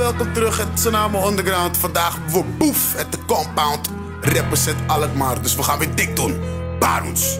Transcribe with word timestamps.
welkom 0.00 0.32
terug. 0.32 0.58
Het 0.58 0.76
Tsunami 0.76 1.18
Underground. 1.26 1.76
Vandaag 1.76 2.18
voor 2.26 2.44
Boef 2.58 2.94
at 2.98 3.12
the 3.12 3.18
Compound. 3.26 3.88
Represent 4.20 4.76
Alkmaar. 4.86 5.42
Dus 5.42 5.54
we 5.54 5.62
gaan 5.62 5.78
weer 5.78 5.94
dik 5.94 6.16
doen. 6.16 6.40
Barons. 6.78 7.38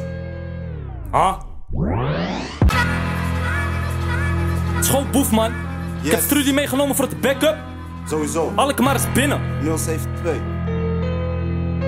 Huh? 1.12 1.34
Het 4.74 4.84
is 4.84 4.88
gewoon 4.88 5.10
boef, 5.10 5.30
man. 5.30 5.50
Ik 6.02 6.10
heb 6.10 6.20
Yes. 6.20 6.28
Trudy 6.28 6.52
meegenomen 6.52 6.96
voor 6.96 7.04
het 7.04 7.20
backup. 7.20 7.56
Sowieso. 8.08 8.52
Alkmaar 8.56 8.94
is 8.94 9.12
binnen. 9.12 9.40
072. 9.62 10.32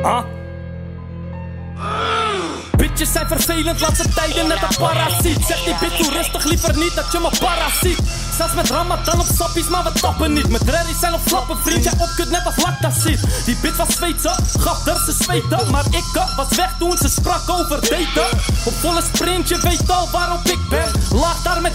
Huh? 0.03 0.23
Bitches 2.77 3.13
zijn 3.13 3.27
vervelend, 3.27 3.81
laatste 3.81 4.09
tijden 4.09 4.49
net 4.49 4.63
een 4.63 4.77
parasiet. 4.79 5.45
Zeg 5.45 5.65
die 5.65 5.75
bitch, 5.81 5.97
doe 5.97 6.13
rustig, 6.13 6.45
liever 6.45 6.77
niet 6.77 6.95
dat 6.95 7.13
je 7.13 7.19
me 7.19 7.31
parasiet. 7.41 7.99
Zelfs 8.43 8.57
met 8.57 8.71
Ramadan 8.71 9.21
op 9.21 9.27
sappies, 9.39 9.69
maar 9.69 9.85
we 9.85 9.93
tappen 9.93 10.33
niet. 10.33 10.49
Met 10.49 10.63
rallies 10.63 10.99
zijn 11.01 11.15
op 11.15 11.21
flappen, 11.27 11.57
vriend, 11.59 11.85
jij 11.85 11.93
opkut 11.99 12.31
net 12.31 12.47
als 12.47 12.57
lactaciet. 12.57 13.21
Die 13.45 13.57
bitch 13.63 13.77
was 13.77 13.95
Zweedse, 13.95 14.35
gaf 14.59 14.87
er 14.87 14.97
ze 14.97 15.13
zweten. 15.13 15.71
Maar 15.71 15.85
ik 15.91 16.05
was 16.37 16.57
weg 16.57 16.71
toen 16.79 16.97
ze 16.97 17.09
sprak 17.09 17.51
over 17.51 17.81
daten. 17.81 18.39
Op 18.65 18.73
volle 18.81 19.03
sprint, 19.15 19.49
je 19.49 19.59
weet 19.63 19.91
al 19.91 20.09
waarom 20.11 20.41
ik 20.45 20.59
ben. 20.69 20.91
Laag 21.11 21.43
daar 21.43 21.61
met 21.61 21.72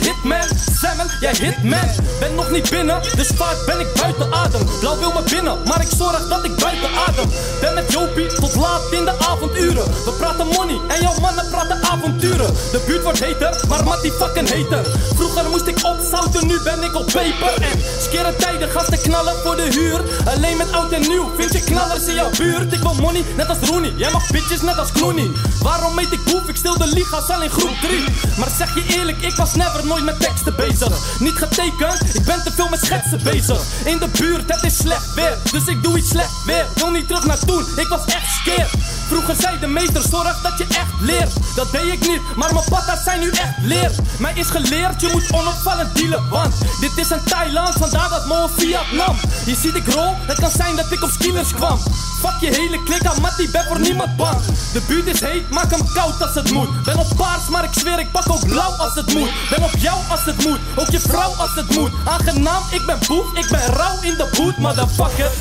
jij 1.20 1.34
Hitman. 1.34 1.90
Ben 2.20 2.36
nog 2.36 2.50
niet 2.52 2.70
binnen, 2.70 3.02
dus 3.16 3.30
vaak 3.36 3.66
ben 3.66 3.80
ik 3.80 3.88
buiten 4.02 4.34
adem. 4.34 4.66
Blauw 4.80 5.00
wil 5.00 5.12
me 5.12 5.22
binnen, 5.30 5.58
maar 5.66 5.82
ik 5.82 5.88
zorg 5.98 6.28
dat 6.28 6.46
ik 6.46 6.56
buiten 6.56 6.90
adem. 7.08 7.30
Ben 7.62 7.74
met 7.74 7.92
Jopie 7.92 8.28
tot 8.28 8.56
laat 8.56 8.82
in 8.92 9.06
de 9.06 9.20
avonduren. 9.20 9.86
We 10.06 10.12
praten 10.20 10.48
money 10.48 10.80
en 10.88 11.02
jouw 11.02 11.20
mannen 11.20 11.50
praten 11.50 11.84
avonturen. 11.84 12.54
De 12.72 12.84
buurt 12.88 13.04
wordt 13.04 13.24
heter, 13.24 13.64
maar 13.70 13.84
Mattie 13.84 14.12
fucking 14.12 14.50
heter. 14.50 14.86
Vroeger 15.16 15.50
moest 15.50 15.68
ik 15.68 15.80
opzouten, 15.84 16.48
nu 16.48 16.60
ben 16.64 16.84
ik 16.84 16.96
op 16.96 17.06
peper. 17.06 17.62
En 17.62 17.80
skere 18.02 18.36
tijden, 18.36 18.70
gasten 18.70 19.02
knallen 19.02 19.36
voor 19.44 19.56
de 19.56 19.68
huur. 19.72 20.02
Alleen 20.36 20.58
met 20.58 20.72
oud 20.72 20.92
en 20.92 21.02
nieuw, 21.02 21.32
vind 21.38 21.54
je 21.54 21.64
knallers 21.64 22.06
in 22.06 22.14
jouw 22.14 22.30
buurt. 22.38 22.74
Ik 22.74 22.80
wil 22.82 22.94
money, 22.94 23.24
net 23.38 23.50
als 23.50 23.70
Rooney. 23.70 23.94
Jij 23.96 24.12
mag 24.12 24.32
bitches, 24.32 24.62
net 24.62 24.78
als 24.78 24.92
Clooney. 24.92 25.32
Waarom 25.62 25.96
meet 25.96 26.12
ik 26.12 26.24
boef? 26.24 26.48
Ik 26.48 26.56
stil 26.56 26.78
de 26.78 26.88
liga's 26.88 27.30
al 27.30 27.42
in 27.42 27.50
groep 27.50 27.76
3. 27.82 28.04
Maar 28.38 28.50
zeg 28.58 28.74
je 28.74 28.98
eerlijk, 28.98 29.22
ik 29.22 29.36
was 29.36 29.56
never 29.56 29.86
nooit 29.86 30.04
met 30.04 30.20
teksten 30.20 30.56
bezig. 30.56 31.17
Niet 31.20 31.38
getekend, 31.38 32.16
ik 32.16 32.26
ben 32.26 32.44
te 32.44 32.52
veel 32.52 32.70
met 32.70 32.86
schetsen 32.86 33.24
bezig. 33.24 33.62
In 33.86 33.98
de 33.98 34.08
buurt, 34.08 34.54
het 34.54 34.64
is 34.64 34.78
slecht 34.78 35.14
weer. 35.14 35.38
Dus 35.52 35.66
ik 35.66 35.84
doe 35.84 35.98
iets 35.98 36.10
slecht 36.10 36.44
weer. 36.46 36.66
Wil 36.76 36.90
niet 36.92 37.08
terug 37.08 37.26
naar 37.26 37.40
toen, 37.40 37.66
ik 37.76 37.88
was 37.88 38.06
echt 38.06 38.32
scared. 38.42 38.70
Vroeger 39.08 39.36
zei 39.36 39.60
de 39.60 39.68
meester, 39.68 40.02
zorg 40.02 40.42
dat 40.42 40.58
je 40.58 40.66
echt 40.70 40.94
leert. 41.02 41.34
Dat 41.56 41.72
deed 41.72 41.94
ik 41.94 42.08
niet, 42.08 42.22
maar 42.36 42.54
mijn 42.54 42.66
patas 42.70 43.04
zijn 43.04 43.20
nu 43.20 43.30
echt 43.30 43.58
leer. 43.62 43.92
Mij 44.20 44.34
is 44.36 44.48
geleerd, 44.48 45.02
je 45.02 45.10
moet 45.12 45.32
onopvallend 45.32 45.96
dealen. 45.96 46.30
Want 46.30 46.54
dit 46.80 46.98
is 46.98 47.10
een 47.10 47.24
Thailand, 47.24 47.74
vandaar 47.74 48.10
dat 48.10 48.26
Mo 48.26 48.44
een 48.44 48.50
Fiat 48.50 48.92
nam. 48.92 49.16
Je 49.46 49.56
ziet 49.56 49.76
ik 49.76 49.94
rol, 49.94 50.16
het 50.26 50.40
kan 50.40 50.52
zijn 50.52 50.76
dat 50.76 50.92
ik 50.92 51.04
op 51.04 51.10
skillers 51.10 51.54
kwam. 51.54 51.80
Fuck 52.22 52.40
je 52.40 52.56
hele 52.56 52.84
klik 52.84 53.06
aan 53.06 53.22
Mattie, 53.22 53.50
ben 53.50 53.66
voor 53.68 53.80
niemand 53.80 54.16
bang. 54.16 54.38
De 54.74 54.82
buurt 54.88 55.08
is 55.08 55.20
heet, 55.20 55.50
maak 55.50 55.72
hem 55.72 55.94
koud 55.94 56.22
als 56.22 56.36
het 56.36 56.52
moet. 56.52 56.84
Ben 56.84 56.98
op 56.98 57.12
paars, 57.16 57.48
maar 57.50 57.64
ik 57.64 57.74
zweer 57.74 58.00
ik 58.00 58.12
pak 58.12 58.30
ook 58.30 58.48
blauw 58.48 58.72
als 58.72 58.96
het 58.96 59.14
moet. 59.14 59.30
Ben 59.50 59.64
op 59.64 59.78
jou 59.78 59.98
als 60.10 60.26
het 60.26 60.46
moet, 60.46 60.60
vrouw 61.00 61.32
als 61.32 61.56
het 61.56 61.76
moet. 61.76 61.92
Aangenaam, 62.06 62.64
ik 62.72 62.86
ben 62.86 63.00
boef, 63.08 63.34
ik 63.34 63.48
ben 63.50 63.60
rauw 63.60 64.02
in 64.02 64.16
de 64.16 64.30
boot, 64.38 64.58
motherfucker. 64.58 65.32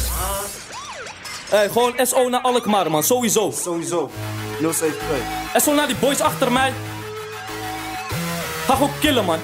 Hey, 1.49 1.69
gewoon 1.69 1.95
SO 2.03 2.29
naar 2.29 2.41
Alkmaar, 2.41 2.91
man, 2.91 3.03
sowieso. 3.03 3.51
Sowieso. 3.63 4.11
072. 4.59 4.93
SO 5.57 5.75
naar 5.75 5.87
die 5.87 5.97
boys 5.97 6.21
achter 6.21 6.53
mij. 6.53 6.73
Ga 8.67 8.75
gewoon 8.75 8.91
killen, 9.01 9.25
man. 9.25 9.39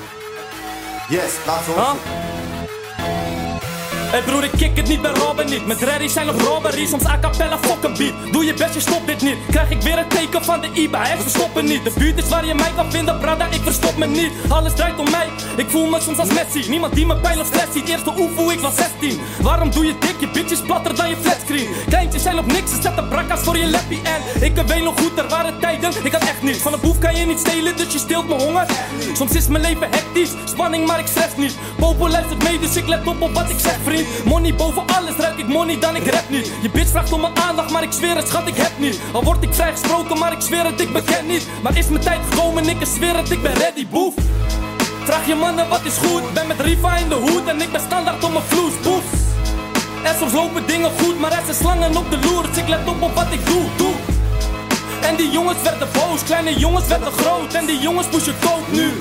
Yes, 1.08 1.32
laat 1.46 1.64
zo. 1.64 1.72
Huh? 1.74 2.21
Hey 4.12 4.22
broer, 4.22 4.44
ik 4.44 4.50
kick 4.50 4.76
het 4.76 4.88
niet 4.88 5.02
bij 5.02 5.10
Robin 5.10 5.46
niet. 5.46 5.66
Met 5.66 5.82
Reddy 5.82 6.08
zijn 6.08 6.28
op 6.28 6.40
robbery, 6.40 6.86
soms 6.86 7.06
a 7.06 7.18
cappella 7.18 7.58
fuck 7.58 7.82
een 7.82 7.94
beat. 7.96 8.32
Doe 8.32 8.44
je 8.44 8.54
best, 8.54 8.74
je 8.74 8.80
stopt 8.80 9.06
dit 9.06 9.22
niet. 9.22 9.36
Krijg 9.50 9.70
ik 9.70 9.82
weer 9.82 9.98
een 9.98 10.08
teken 10.08 10.44
van 10.44 10.60
de 10.60 10.68
IBA, 10.72 11.02
hè, 11.06 11.16
verstoppen 11.22 11.64
niet. 11.64 11.84
De 11.84 11.92
buurt 11.98 12.18
is 12.18 12.28
waar 12.28 12.46
je 12.46 12.54
mij 12.54 12.72
kan 12.76 12.90
vinden, 12.90 13.18
brada, 13.18 13.46
ik 13.50 13.60
verstop 13.62 13.96
me 13.96 14.06
niet. 14.06 14.32
Alles 14.48 14.74
draait 14.74 14.98
om 14.98 15.10
mij, 15.10 15.28
ik 15.56 15.70
voel 15.70 15.86
me 15.86 16.00
soms 16.00 16.18
als 16.18 16.28
Messi. 16.28 16.70
Niemand 16.70 16.94
die 16.94 17.06
me 17.06 17.16
pijn 17.16 17.40
of 17.40 17.46
stress 17.46 17.72
ziet. 17.72 17.88
Eerste 17.88 18.12
oefo, 18.18 18.50
ik 18.50 18.60
was 18.60 18.74
16. 18.76 19.20
Waarom 19.42 19.70
doe 19.70 19.86
je 19.86 19.94
dik? 19.98 20.16
Je 20.20 20.28
bitch 20.28 20.50
is 20.50 20.60
platter 20.60 20.94
dan 20.94 21.08
je 21.08 21.16
flatscreen. 21.16 21.68
Kleintjes 21.88 22.22
zijn 22.22 22.38
op 22.38 22.46
niks, 22.46 22.70
ze 22.70 22.82
zetten 22.82 23.08
brakkas 23.08 23.40
voor 23.40 23.56
je 23.56 23.70
lappie. 23.70 24.00
En 24.02 24.42
ik 24.42 24.56
weet 24.66 24.82
nog 24.82 25.00
goed, 25.00 25.18
er 25.18 25.28
waren 25.28 25.58
tijden, 25.60 25.92
ik 26.04 26.12
had 26.12 26.22
echt 26.22 26.42
niets. 26.42 26.58
Van 26.58 26.72
een 26.72 26.80
boef 26.80 26.98
kan 26.98 27.16
je 27.16 27.26
niet 27.26 27.38
stelen, 27.38 27.76
dus 27.76 27.92
je 27.92 27.98
steelt 27.98 28.28
mijn 28.28 28.40
honger. 28.40 28.66
Soms 29.12 29.32
is 29.32 29.46
mijn 29.46 29.62
leven 29.62 29.88
hectisch, 29.90 30.30
spanning, 30.44 30.86
maar 30.86 30.98
ik 30.98 31.06
stress 31.06 31.36
niet. 31.36 31.56
Popo 31.78 32.08
luistert 32.08 32.42
mee, 32.42 32.58
dus 32.58 32.76
ik 32.76 32.88
let 32.88 33.06
op 33.06 33.22
op 33.22 33.34
wat 33.34 33.50
ik 33.50 33.58
zeg, 33.58 33.76
vriend. 33.84 34.01
Money 34.24 34.54
boven 34.54 34.82
alles, 34.86 35.16
ruik 35.16 35.38
ik 35.38 35.48
money, 35.48 35.78
dan 35.78 35.96
ik 35.96 36.06
rap 36.06 36.28
niet. 36.28 36.52
Je 36.62 36.70
bitch 36.70 36.90
vraagt 36.90 37.12
om 37.12 37.20
mijn 37.20 37.36
aandacht, 37.36 37.70
maar 37.70 37.82
ik 37.82 37.92
zweer 37.92 38.16
het, 38.16 38.28
schat, 38.28 38.46
ik 38.46 38.56
heb 38.56 38.72
niet. 38.78 39.00
Al 39.12 39.24
word 39.24 39.42
ik 39.42 39.54
vrijgesproken, 39.54 40.18
maar 40.18 40.32
ik 40.32 40.40
zweer 40.40 40.64
het, 40.64 40.80
ik 40.80 40.92
bekend 40.92 41.28
niet. 41.28 41.46
Maar 41.62 41.76
is 41.76 41.88
mijn 41.88 42.02
tijd 42.02 42.20
gekomen, 42.30 42.68
ik 42.68 42.86
zweer 42.94 43.16
het, 43.16 43.30
ik 43.30 43.42
ben 43.42 43.54
ready, 43.54 43.86
boef. 43.86 44.14
Vraag 45.04 45.26
je 45.26 45.34
mannen 45.34 45.68
wat 45.68 45.84
is 45.84 45.96
goed, 45.96 46.32
ben 46.34 46.46
met 46.46 46.60
Riva 46.60 46.96
in 46.96 47.08
de 47.08 47.14
hoed 47.14 47.46
en 47.46 47.60
ik 47.60 47.72
ben 47.72 47.80
standaard 47.80 48.24
op 48.24 48.32
mijn 48.32 48.44
vloes, 48.44 48.72
boef. 48.82 49.04
En 50.02 50.14
soms 50.18 50.32
lopen 50.32 50.66
dingen 50.66 50.90
goed, 51.00 51.18
maar 51.18 51.32
er 51.32 51.42
zijn 51.44 51.56
slangen 51.56 51.96
op 51.96 52.10
de 52.10 52.18
loer, 52.18 52.42
dus 52.48 52.56
ik 52.56 52.68
let 52.68 52.88
op 52.88 53.02
op 53.02 53.14
wat 53.14 53.32
ik 53.32 53.46
doe, 53.46 53.62
doe. 53.76 53.92
En 55.02 55.16
die 55.16 55.30
jongens 55.30 55.62
werden 55.62 55.88
boos, 55.92 56.22
kleine 56.24 56.58
jongens 56.58 56.86
werden 56.86 57.12
groot 57.12 57.54
en 57.54 57.66
die 57.66 57.78
jongens 57.78 58.06
pushen 58.06 58.34
kook 58.40 58.72
nu. 58.72 58.92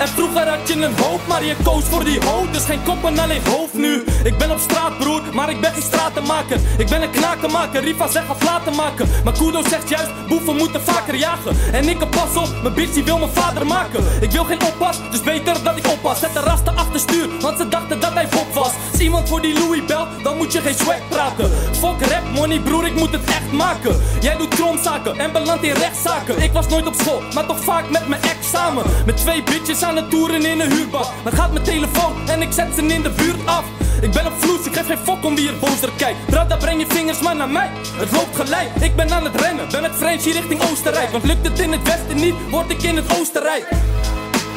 En 0.00 0.08
vroeger 0.08 0.48
had 0.48 0.68
je 0.68 0.74
een 0.74 0.98
hoop, 0.98 1.20
maar 1.28 1.44
je 1.44 1.56
koos 1.62 1.84
voor 1.84 2.04
die 2.04 2.24
hoofd. 2.24 2.52
Dus 2.52 2.64
geen 2.64 2.82
kop 2.82 3.04
en 3.04 3.18
alleen 3.18 3.46
hoofd 3.46 3.74
nu. 3.74 4.04
Ik 4.24 4.38
ben 4.38 4.50
op 4.50 4.58
straat, 4.58 4.98
broer, 4.98 5.22
maar 5.32 5.50
ik 5.50 5.60
ben 5.60 5.72
geen 5.72 5.82
stratenmaker. 5.82 6.60
Ik 6.78 6.88
ben 6.88 7.02
een 7.02 7.10
knakenmaker, 7.10 7.82
Riva 7.82 8.08
zegt 8.08 8.28
af 8.28 8.42
laten 8.42 8.74
maken. 8.74 9.08
Maar 9.24 9.32
Kudo 9.32 9.62
zegt 9.68 9.88
juist, 9.88 10.26
boeven 10.28 10.56
moeten 10.56 10.82
vaker 10.82 11.14
jagen. 11.14 11.56
En 11.72 11.88
ik 11.88 11.98
heb 11.98 12.10
pas 12.10 12.36
op, 12.36 12.62
mijn 12.62 12.74
bitch 12.74 12.92
die 12.92 13.04
wil 13.04 13.18
mijn 13.18 13.30
vader 13.30 13.66
maken. 13.66 14.04
Ik 14.20 14.30
wil 14.30 14.44
geen 14.44 14.62
oppas, 14.62 14.96
dus 15.10 15.20
beter 15.22 15.62
dat 15.62 15.76
ik 15.76 15.86
oppas. 15.86 16.18
Zet 16.20 16.32
de 16.32 16.40
rasten 16.40 16.76
achter 16.76 17.00
stuur, 17.00 17.28
want 17.40 17.58
ze 17.58 17.68
dachten 17.68 18.00
dat 18.00 18.12
hij 18.12 18.28
Bob 18.28 18.54
was. 18.54 18.72
Als 18.92 19.00
iemand 19.00 19.28
voor 19.28 19.40
die 19.40 19.58
Louis 19.58 19.84
belt, 19.84 20.08
dan 20.22 20.36
moet 20.36 20.52
je 20.52 20.60
geen 20.60 20.74
swag 20.74 21.08
praten. 21.08 21.50
Fuck 21.80 22.06
rap 22.10 22.24
money, 22.34 22.60
broer, 22.60 22.86
ik 22.86 22.94
moet 22.94 23.12
het 23.12 23.24
echt 23.24 23.52
maken. 23.52 23.96
Jij 24.20 24.36
doet 24.36 24.54
kromzaken 24.54 25.18
en 25.18 25.32
belandt 25.32 25.62
in 25.62 25.72
rechtszaken. 25.72 26.42
Ik 26.42 26.52
was 26.52 26.68
nooit 26.68 26.86
op 26.86 26.94
school, 26.94 27.22
maar 27.34 27.46
toch 27.46 27.60
vaak 27.60 27.90
met 27.90 28.08
mijn 28.08 28.22
ex 28.22 28.50
samen. 28.50 28.84
Met 29.06 29.16
twee 29.16 29.42
bitches 29.42 29.82
aan 29.82 29.96
het 29.96 30.10
toeren 30.10 30.44
in 30.44 30.60
een 30.60 30.72
huurbak. 30.72 31.06
Dan 31.24 31.32
gaat 31.32 31.52
mijn 31.52 31.64
telefoon 31.64 32.28
en 32.28 32.42
ik 32.42 32.52
zet 32.52 32.74
ze 32.74 32.82
in 32.82 33.02
de 33.02 33.10
buurt 33.10 33.46
af. 33.46 33.64
Ik 34.00 34.10
ben 34.10 34.26
op 34.26 34.32
vloes, 34.38 34.66
ik 34.66 34.74
geef 34.74 34.86
geen 34.86 34.98
fok 34.98 35.24
om 35.24 35.34
wie 35.34 35.48
er 35.48 35.58
bozer 35.58 35.90
kijkt. 35.96 36.26
Brada, 36.26 36.56
breng 36.56 36.80
je 36.80 36.86
vingers 36.88 37.20
maar 37.20 37.36
naar 37.36 37.50
mij. 37.50 37.70
Het 37.96 38.12
loopt 38.12 38.36
gelijk, 38.36 38.68
ik 38.80 38.96
ben 38.96 39.10
aan 39.12 39.24
het 39.24 39.40
rennen. 39.40 39.68
Ben 39.70 39.82
met 39.82 39.94
Frenchie 39.94 40.32
richting 40.32 40.62
Oostenrijk. 40.70 41.10
Want 41.10 41.24
lukt 41.24 41.48
het 41.48 41.60
in 41.60 41.72
het 41.72 41.82
westen 41.82 42.16
niet, 42.16 42.34
word 42.50 42.70
ik 42.70 42.82
in 42.82 42.96
het 42.96 43.18
Oostenrijk. 43.18 43.68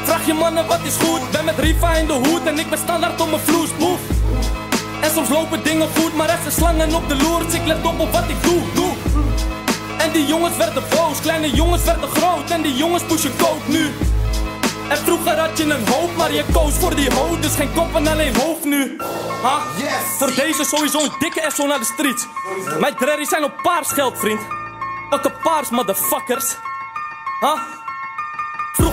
Vraag 0.04 0.26
je 0.26 0.34
mannen 0.34 0.68
wat 0.68 0.80
is 0.84 0.96
goed, 0.96 1.32
ben 1.32 1.46
met 1.46 1.60
Riva 1.60 1.94
in 1.94 2.08
de 2.08 2.14
hoed 2.14 2.46
en 2.46 2.60
ik 2.60 2.70
ben 2.70 2.80
standaard 2.80 3.22
op 3.22 3.30
mijn 3.30 3.42
vloes, 3.42 3.70
boef. 3.78 4.13
En 5.04 5.12
soms 5.12 5.30
lopen 5.30 5.64
dingen 5.64 5.88
goed, 5.98 6.14
maar 6.16 6.30
er 6.30 6.38
zijn 6.42 6.54
slangen 6.54 6.96
op 6.96 7.10
de 7.10 7.16
loer, 7.16 7.44
dus 7.44 7.54
ik 7.54 7.66
let 7.66 7.86
op 7.86 8.00
op 8.00 8.12
wat 8.12 8.30
ik 8.30 8.44
doe, 8.44 8.62
doe. 8.74 8.94
En 9.98 10.12
die 10.12 10.26
jongens 10.26 10.58
werden 10.58 10.84
boos, 10.96 11.20
kleine 11.22 11.50
jongens 11.50 11.84
werden 11.84 12.10
groot 12.10 12.50
en 12.50 12.62
die 12.62 12.76
jongens 12.76 13.04
pushen 13.04 13.36
kook 13.38 13.68
nu. 13.68 13.92
En 14.90 14.98
vroeger 14.98 15.38
had 15.38 15.58
je 15.58 15.64
een 15.64 15.88
hoop, 15.88 16.16
maar 16.16 16.34
je 16.34 16.44
koos 16.54 16.74
voor 16.74 16.96
die 16.96 17.14
hoofd, 17.14 17.42
dus 17.42 17.56
geen 17.56 17.74
kop 17.74 17.96
en 17.96 18.08
alleen 18.08 18.36
hoofd 18.36 18.64
nu. 18.64 18.98
Ha? 19.42 19.62
Yes! 19.78 20.18
Voor 20.18 20.36
deze 20.36 20.64
sowieso 20.64 21.00
een 21.00 21.12
dikke 21.20 21.52
SO 21.56 21.68
naar 21.68 21.80
de 21.80 21.86
streets. 21.86 22.28
Mijn 22.80 22.96
drerries 22.96 23.30
zijn 23.30 23.44
op 23.44 23.54
paars 23.62 23.92
geld, 23.92 24.20
vriend. 24.20 24.42
Pakken 25.10 25.34
paars, 25.42 25.70
motherfuckers. 25.70 26.56
Ha? 27.40 27.83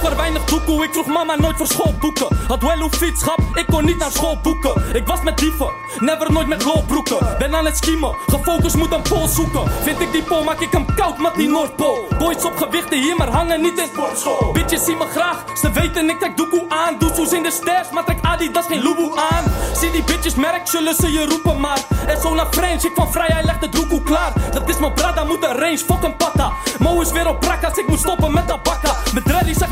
Vroeger 0.00 0.18
weinig 0.18 0.44
doekoe, 0.44 0.84
ik 0.84 0.92
vroeg 0.92 1.06
mama 1.06 1.36
nooit 1.36 1.56
voor 1.56 1.66
schoolboeken. 1.66 2.26
Had 2.48 2.62
wel 2.62 2.78
hoe 2.78 2.90
fietschap, 2.90 3.38
ik 3.54 3.66
kon 3.66 3.84
niet 3.84 3.98
naar 3.98 4.10
school 4.10 4.38
boeken. 4.42 4.94
Ik 4.94 5.06
was 5.06 5.22
met 5.22 5.38
dieven, 5.38 5.70
never 5.98 6.32
nooit 6.32 6.46
met 6.46 6.64
loopbroeken. 6.64 7.36
Ben 7.38 7.54
aan 7.54 7.64
het 7.64 7.76
schiemen, 7.76 8.16
gefocust 8.26 8.76
moet 8.76 8.92
een 8.92 9.02
pool 9.02 9.28
zoeken. 9.28 9.70
Vind 9.82 10.00
ik 10.00 10.12
die 10.12 10.22
pol, 10.22 10.44
maak 10.44 10.60
ik 10.60 10.72
hem 10.72 10.94
koud 10.94 11.18
met 11.18 11.34
die 11.34 11.48
Noordpool. 11.48 12.08
Boys 12.18 12.44
op 12.44 12.56
gewichten 12.56 12.98
hier, 13.00 13.16
maar 13.16 13.28
hangen 13.28 13.60
niet 13.60 13.78
in 13.78 13.86
sportschool. 13.86 14.52
Bitches 14.52 14.84
zien 14.84 14.98
me 14.98 15.04
graag, 15.04 15.44
ze 15.60 15.72
weten 15.72 16.10
ik 16.10 16.18
trek 16.18 16.36
doekoe 16.36 16.64
aan. 16.68 16.98
Doezoes 16.98 17.32
in 17.32 17.42
de 17.42 17.50
stairs, 17.50 17.90
maar 17.90 18.04
trek 18.04 18.18
Adidas 18.22 18.66
geen 18.66 18.82
Lubu 18.82 19.10
aan. 19.30 19.44
Zie 19.80 19.90
die 19.90 20.02
bitches 20.02 20.34
merk, 20.34 20.66
zullen 20.68 20.94
ze 20.94 21.12
je 21.12 21.26
roepen 21.26 21.60
maar. 21.60 21.80
En 22.06 22.20
zo 22.20 22.34
naar 22.34 22.46
French, 22.50 22.84
ik 22.84 22.92
van 22.94 23.12
vrij, 23.12 23.42
legt 23.44 23.60
de 23.60 23.68
doekoe 23.68 24.02
klaar. 24.02 24.32
Dat 24.52 24.68
is 24.68 24.78
mijn 24.78 24.92
brada, 24.92 25.24
moet 25.24 25.44
een 25.44 25.58
range, 25.58 25.78
fuck 25.78 26.02
een 26.02 26.16
patta. 26.16 26.52
Mo 26.78 27.00
is 27.00 27.12
weer 27.12 27.28
op 27.28 27.40
brakkas, 27.40 27.78
ik 27.78 27.88
moet 27.88 27.98
stoppen 27.98 28.32
met 28.32 28.48
dat 28.48 28.62
bakka. 28.62 28.96
Met 29.14 29.24
Dreddy 29.24 29.52
zeg 29.54 29.70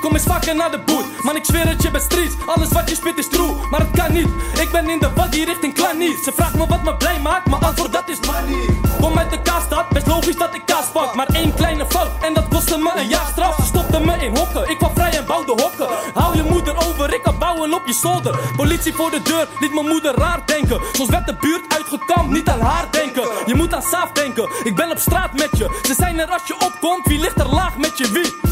kom 0.00 0.12
eens 0.14 0.22
vaker 0.22 0.56
naar 0.56 0.70
de 0.70 0.78
boot. 0.78 1.04
Man, 1.22 1.36
ik 1.36 1.44
zweer 1.44 1.68
het 1.68 1.82
je 1.82 1.90
bent 1.90 2.04
streets, 2.04 2.34
alles 2.46 2.68
wat 2.68 2.88
je 2.88 2.94
spit 2.94 3.18
is 3.18 3.28
true. 3.28 3.52
Maar 3.70 3.80
het 3.80 3.90
kan 3.90 4.12
niet, 4.12 4.28
ik 4.60 4.70
ben 4.72 4.88
in 4.88 4.98
de 4.98 5.10
buggy 5.14 5.44
richting 5.44 5.74
Klanier. 5.74 6.16
Ze 6.24 6.32
vraagt 6.34 6.54
me 6.54 6.66
wat 6.66 6.82
me 6.82 6.96
blij 6.96 7.20
maakt, 7.20 7.46
maar 7.46 7.58
antwoord 7.58 7.92
dat 7.92 8.08
is 8.08 8.18
money. 8.26 8.78
Kom 9.00 9.18
uit 9.18 9.30
de 9.30 9.42
kaasstad, 9.42 9.88
best 9.88 10.06
logisch 10.06 10.36
dat 10.36 10.54
ik 10.54 10.62
kaas 10.66 10.86
pak. 10.92 11.14
Maar 11.14 11.26
één 11.26 11.54
kleine 11.54 11.84
fout, 11.88 12.10
en 12.20 12.34
dat 12.34 12.48
kostte 12.48 12.78
me 12.78 12.92
een 12.96 13.08
jaar 13.08 13.26
straf. 13.30 13.56
Ze 13.56 13.64
stopte 13.64 14.00
me 14.00 14.16
in 14.16 14.36
hokken, 14.36 14.70
ik 14.70 14.78
kwam 14.78 14.90
vrij 14.94 15.16
en 15.16 15.26
bouwde 15.26 15.62
hokken. 15.62 15.88
Hou 16.14 16.36
je 16.36 16.42
moeder 16.42 16.76
over, 16.88 17.14
ik 17.14 17.22
kan 17.22 17.38
bouwen 17.38 17.74
op 17.74 17.86
je 17.86 17.92
zolder. 17.92 18.38
Politie 18.56 18.94
voor 18.94 19.10
de 19.10 19.22
deur, 19.22 19.48
liet 19.60 19.74
mijn 19.74 19.86
moeder 19.86 20.14
raar 20.14 20.42
denken. 20.46 20.80
Soms 20.92 21.10
werd 21.10 21.26
de 21.26 21.36
buurt 21.40 21.74
uitgekampt, 21.74 22.30
niet 22.30 22.48
aan 22.48 22.60
haar 22.60 22.86
denken. 22.90 23.28
Je 23.46 23.54
moet 23.54 23.74
aan 23.74 23.82
Saaf 23.82 24.12
denken, 24.12 24.48
ik 24.62 24.76
ben 24.76 24.90
op 24.90 24.98
straat 24.98 25.32
met 25.32 25.50
je. 25.58 25.80
Ze 25.82 25.94
zijn 25.94 26.18
er 26.18 26.28
als 26.28 26.42
je 26.46 26.54
opkomt, 26.54 27.06
wie 27.06 27.20
ligt 27.20 27.40
er 27.40 27.48
laag 27.48 27.76
met 27.76 27.98
je 27.98 28.10
wie? 28.10 28.47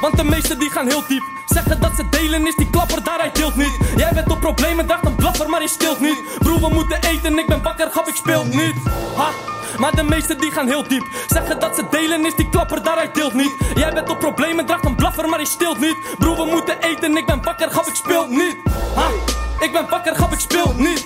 Want 0.00 0.16
de 0.16 0.24
meesten 0.24 0.58
die 0.58 0.70
gaan 0.70 0.86
heel 0.86 1.02
diep. 1.08 1.22
Zeggen 1.46 1.80
dat 1.80 1.96
ze 1.96 2.08
delen 2.08 2.46
is, 2.46 2.54
die 2.54 2.70
klapper 2.70 3.04
daaruit 3.04 3.34
deelt 3.34 3.56
niet. 3.56 3.78
Jij 3.96 4.12
bent 4.14 4.30
op 4.30 4.40
problemen, 4.40 4.86
dacht 4.86 5.06
een 5.06 5.14
blaffer, 5.14 5.48
maar 5.48 5.62
je 5.62 5.68
stilt 5.68 6.00
niet. 6.00 6.22
Broer, 6.38 6.60
we 6.60 6.68
moeten 6.68 7.02
eten, 7.02 7.38
ik 7.38 7.46
ben 7.46 7.62
wakker, 7.62 7.90
grap, 7.90 8.08
ik 8.08 8.14
speel 8.14 8.44
niet. 8.44 8.74
Ha? 9.16 9.28
Maar 9.78 9.96
de 9.96 10.02
meesten 10.02 10.38
die 10.38 10.50
gaan 10.50 10.66
heel 10.66 10.88
diep. 10.88 11.06
Zeggen 11.26 11.60
dat 11.60 11.76
ze 11.76 11.84
delen 11.90 12.26
is, 12.26 12.34
die 12.34 12.48
klapper 12.48 12.82
daaruit 12.82 13.14
deelt 13.14 13.34
niet. 13.34 13.52
Jij 13.74 13.92
bent 13.92 14.08
op 14.08 14.18
problemen, 14.18 14.66
draagt 14.66 14.84
een 14.84 14.94
blaffer, 14.94 15.28
maar 15.28 15.40
je 15.40 15.46
stilt 15.46 15.80
niet. 15.80 15.96
Broer, 16.18 16.36
we 16.36 16.44
moeten 16.44 16.80
eten, 16.80 17.16
ik 17.16 17.26
ben 17.26 17.42
wakker, 17.42 17.70
grap, 17.70 17.86
ik 17.86 17.94
speel 17.94 18.26
niet. 18.28 18.56
Ha? 18.94 19.08
Ik 19.60 19.72
ben 19.72 19.88
wakker, 19.88 20.14
grap, 20.14 20.32
ik 20.32 20.40
speel 20.40 20.74
niet. 20.76 20.99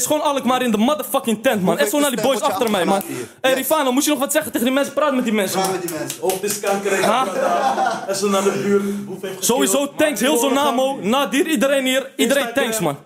Is 0.00 0.06
gewoon 0.06 0.22
Alkmaar 0.22 0.62
in 0.62 0.70
de 0.70 0.76
motherfucking 0.76 1.42
tent, 1.42 1.62
man. 1.62 1.78
En 1.78 1.88
zo 1.88 1.98
naar 2.00 2.10
die 2.10 2.20
boys 2.20 2.40
achter 2.40 2.70
mij, 2.70 2.84
man. 2.84 3.02
Hé, 3.06 3.14
hey, 3.40 3.52
Rifano, 3.52 3.92
moet 3.92 4.04
je 4.04 4.10
nog 4.10 4.18
wat 4.18 4.32
zeggen 4.32 4.52
tegen 4.52 4.66
die 4.66 4.74
mensen? 4.74 4.94
Praat 4.94 5.14
met 5.14 5.24
die 5.24 5.32
mensen, 5.32 5.60
man. 5.60 5.70
met 5.70 5.82
die 5.82 5.90
mensen. 5.98 6.22
Op 6.22 6.40
de 6.40 6.58
kanker 6.60 7.04
Ha? 7.04 8.04
En 8.08 8.16
zo 8.16 8.28
naar 8.28 8.42
de 8.42 8.50
buurt. 8.50 9.44
Sowieso, 9.44 9.94
thanks, 9.96 10.20
heel 10.20 10.36
zo 10.36 10.50
namo. 10.50 10.98
Nadir, 11.02 11.46
iedereen 11.46 11.84
hier. 11.84 12.10
Iedereen 12.16 12.52
thanks, 12.54 12.78
man. 12.78 12.96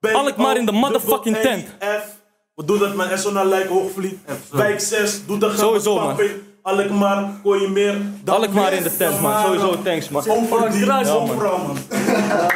Alkmaar 0.00 0.56
in 0.56 0.66
de 0.66 0.72
motherfucking 0.72 1.36
tent. 1.36 1.66
F. 1.78 2.20
We 2.54 2.64
doen 2.64 2.78
dat 2.78 2.94
met 2.94 3.10
Essona 3.10 3.44
Lijk 3.44 3.68
Hoogvliet. 3.68 4.18
Wijk 4.50 4.80
6, 4.80 5.26
doe 5.26 5.38
dat 5.38 5.58
Sowieso, 5.58 5.94
man. 5.94 6.20
Alkmaar, 6.62 7.40
kon 7.42 7.60
je 7.60 7.68
meer. 7.68 7.96
Alkmaar 8.24 8.72
in 8.72 8.82
de 8.82 8.96
tent, 8.96 9.20
man. 9.20 9.44
Sowieso, 9.44 9.82
thanks, 9.82 10.08
man. 10.08 10.28
Overal, 10.28 10.72
Ja, 10.72 11.12
man. 11.12 11.78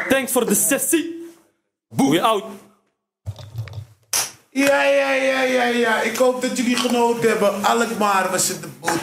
Thanks 0.08 0.32
voor 0.32 0.46
de 0.46 0.54
sessie. 0.54 1.14
We 1.88 2.22
out. 2.22 2.44
Ja, 4.56 4.82
ja, 4.82 5.12
ja, 5.12 5.43
ja, 5.43 5.64
ja. 5.64 6.00
Ik 6.00 6.17
hoop 6.17 6.43
dat 6.43 6.56
jullie 6.56 6.76
genoten 6.76 7.29
hebben. 7.29 7.64
Alkmaar 7.64 8.32
het 8.32 8.58
de 8.61 8.69
boet. 8.81 9.00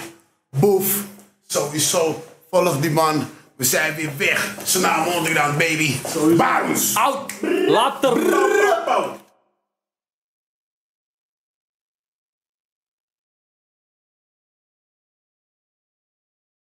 Boef. 0.59 1.03
Sowieso. 1.47 2.23
Volg 2.49 2.79
die 2.79 2.91
man. 2.91 3.29
We 3.55 3.63
zijn 3.63 3.95
weer 3.95 4.11
weg. 4.17 4.55
Zijn 4.63 4.83
naam 4.83 5.07
onderground, 5.07 5.57
baby. 5.57 5.95
Barus. 6.37 6.95
Out. 6.95 7.31
Later. 7.67 8.19
Pauw. 8.85 9.17